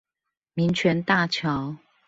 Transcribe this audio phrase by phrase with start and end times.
[0.55, 1.75] 民權大橋